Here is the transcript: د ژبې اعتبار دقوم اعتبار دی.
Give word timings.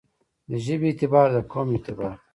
د 0.49 0.51
ژبې 0.65 0.87
اعتبار 0.91 1.27
دقوم 1.37 1.67
اعتبار 1.73 2.13
دی. 2.17 2.21